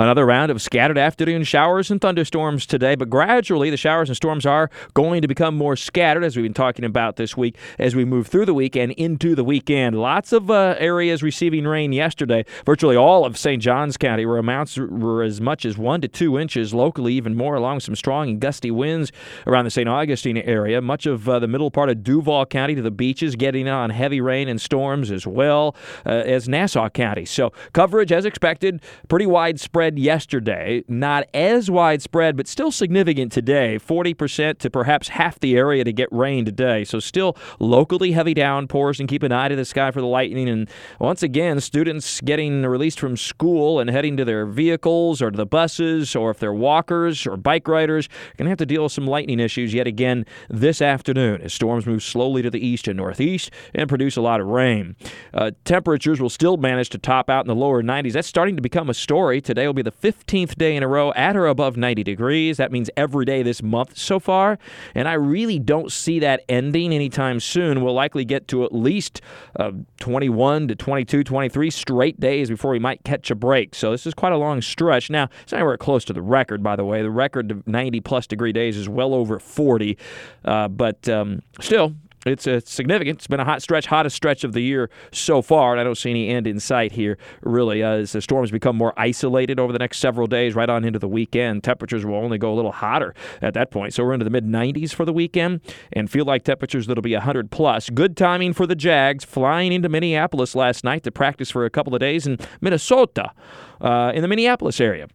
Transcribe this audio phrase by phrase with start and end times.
[0.00, 4.46] Another round of scattered afternoon showers and thunderstorms today, but gradually the showers and storms
[4.46, 8.06] are going to become more scattered, as we've been talking about this week, as we
[8.06, 10.00] move through the week and into the weekend.
[10.00, 12.46] Lots of uh, areas receiving rain yesterday.
[12.64, 13.62] Virtually all of St.
[13.62, 17.54] Johns County, where amounts were as much as one to two inches, locally even more,
[17.54, 19.12] along some strong and gusty winds
[19.46, 19.86] around the St.
[19.86, 20.80] Augustine area.
[20.80, 24.22] Much of uh, the middle part of Duval County to the beaches getting on heavy
[24.22, 25.76] rain and storms as well
[26.06, 27.26] uh, as Nassau County.
[27.26, 30.84] So coverage, as expected, pretty widespread yesterday.
[30.88, 33.78] Not as widespread, but still significant today.
[33.78, 36.84] 40% to perhaps half the area to get rain today.
[36.84, 40.48] So still locally heavy downpours and keep an eye to the sky for the lightning.
[40.48, 40.68] And
[40.98, 45.46] once again, students getting released from school and heading to their vehicles or to the
[45.46, 49.06] buses, or if they're walkers or bike riders, going to have to deal with some
[49.06, 53.50] lightning issues yet again this afternoon as storms move slowly to the east and northeast
[53.74, 54.96] and produce a lot of rain.
[55.34, 58.12] Uh, temperatures will still manage to top out in the lower 90s.
[58.12, 59.40] That's starting to become a story.
[59.40, 62.56] Today will be the 15th day in a row at or above 90 degrees.
[62.56, 64.58] That means every day this month so far.
[64.94, 67.82] And I really don't see that ending anytime soon.
[67.82, 69.20] We'll likely get to at least
[69.56, 73.74] uh, 21 to 22, 23 straight days before we might catch a break.
[73.74, 75.10] So this is quite a long stretch.
[75.10, 77.02] Now, it's anywhere close to the record, by the way.
[77.02, 79.96] The record of 90 plus degree days is well over 40.
[80.44, 81.94] Uh, but um, still,
[82.26, 83.18] it's a significant.
[83.18, 85.96] It's been a hot stretch, hottest stretch of the year so far, and I don't
[85.96, 87.82] see any end in sight here, really.
[87.82, 90.98] Uh, as the storms become more isolated over the next several days, right on into
[90.98, 93.94] the weekend, temperatures will only go a little hotter at that point.
[93.94, 95.60] So we're into the mid 90s for the weekend
[95.92, 97.90] and feel like temperatures that'll be 100 plus.
[97.90, 101.94] Good timing for the Jags flying into Minneapolis last night to practice for a couple
[101.94, 103.32] of days in Minnesota,
[103.80, 105.08] uh, in the Minneapolis area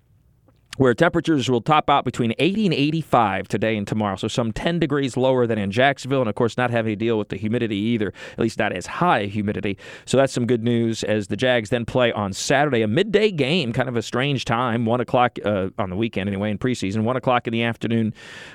[0.77, 4.15] where temperatures will top out between 80 and 85 today and tomorrow.
[4.15, 7.17] So some 10 degrees lower than in Jacksonville, and of course not having to deal
[7.17, 9.77] with the humidity either, at least not as high humidity.
[10.05, 13.73] So that's some good news as the Jags then play on Saturday, a midday game,
[13.73, 17.15] kind of a strange time, one o'clock uh, on the weekend anyway in preseason, one
[17.15, 18.13] o'clock in the afternoon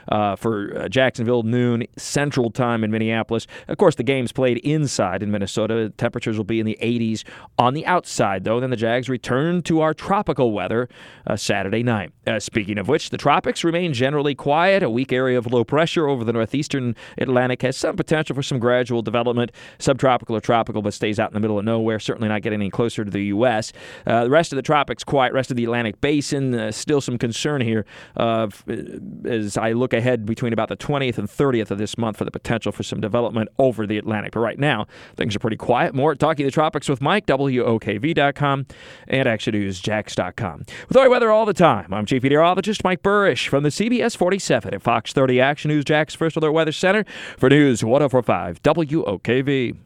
[0.08, 3.46] uh, for uh, Jacksonville, noon Central Time in Minneapolis.
[3.68, 5.91] Of course, the game's played inside in Minnesota.
[5.97, 7.25] Temperatures will be in the 80s
[7.58, 8.60] on the outside, though.
[8.60, 10.88] Then the Jags return to our tropical weather
[11.26, 12.09] uh, Saturday night.
[12.26, 14.82] Uh, speaking of which, the tropics remain generally quiet.
[14.82, 18.59] A weak area of low pressure over the northeastern Atlantic has some potential for some
[18.59, 19.53] gradual development.
[19.78, 21.99] Subtropical or tropical, but stays out in the middle of nowhere.
[21.99, 23.72] Certainly not getting any closer to the U.S.
[24.06, 25.32] Uh, the rest of the tropics quiet.
[25.32, 27.84] Rest of the Atlantic basin, uh, still some concern here
[28.16, 28.49] uh,
[29.25, 32.31] as I look ahead between about the 20th and 30th of this month for the
[32.31, 34.32] potential for some development over the Atlantic.
[34.32, 35.94] But right now, things are pretty quiet.
[35.94, 38.66] More Talking the Tropics with Mike, WOKV.com,
[39.09, 40.65] and ActionNewsJax.com.
[40.88, 44.75] With all weather all the time, I'm Chief Meteorologist Mike Buresh from the CBS 47
[44.75, 47.05] at Fox 30 Action News Jax First Alert Weather Center
[47.38, 49.77] for News 1045 WOKV.